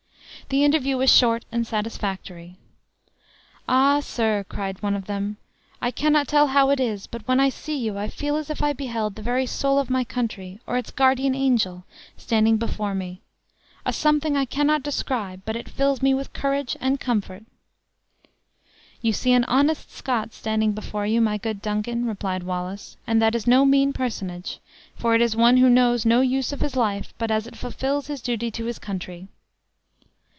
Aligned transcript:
The 0.49 0.65
interview 0.65 0.97
was 0.97 1.09
short 1.15 1.45
and 1.49 1.65
satisfactory. 1.65 2.57
"Ah! 3.69 4.01
sir," 4.01 4.43
cried 4.49 4.83
one 4.83 4.95
of 4.97 5.05
them, 5.05 5.37
"I 5.81 5.91
cannot 5.91 6.27
tell 6.27 6.47
how 6.47 6.71
it 6.71 6.79
is, 6.81 7.07
but 7.07 7.25
when 7.25 7.39
I 7.39 7.47
see 7.47 7.77
you, 7.77 7.97
I 7.97 8.09
feel 8.09 8.35
as 8.35 8.49
if 8.49 8.61
I 8.61 8.73
beheld 8.73 9.15
the 9.15 9.21
very 9.21 9.45
soul 9.45 9.79
of 9.79 9.89
my 9.89 10.03
country, 10.03 10.59
or 10.67 10.75
its 10.77 10.91
guardian 10.91 11.33
angel, 11.35 11.85
standing 12.17 12.57
before 12.57 12.93
me 12.93 13.21
a 13.85 13.93
something 13.93 14.35
I 14.35 14.43
cannot 14.43 14.83
describe, 14.83 15.41
but 15.45 15.55
it 15.55 15.69
fills 15.69 16.01
me 16.01 16.13
with 16.13 16.33
courage 16.33 16.75
and 16.81 16.99
comfort!" 16.99 17.45
"You 19.01 19.13
see 19.13 19.31
an 19.31 19.45
honest 19.45 19.89
Scot 19.93 20.33
standing 20.33 20.73
before 20.73 21.05
you, 21.05 21.21
my 21.21 21.37
good 21.37 21.61
Duncan," 21.61 22.05
replied 22.05 22.43
Wallace; 22.43 22.97
"and 23.07 23.21
that 23.21 23.35
is 23.35 23.47
no 23.47 23.63
mean 23.63 23.93
personage; 23.93 24.59
for 24.97 25.15
it 25.15 25.21
is 25.21 25.33
one 25.33 25.57
who 25.57 25.69
knows 25.69 26.05
no 26.05 26.19
use 26.19 26.51
of 26.51 26.59
his 26.59 26.75
life 26.75 27.13
but 27.17 27.31
as 27.31 27.47
it 27.47 27.55
fulfills 27.55 28.07
his 28.07 28.21
duty 28.21 28.51
to 28.51 28.65
his 28.65 28.79
country!" 28.79 29.29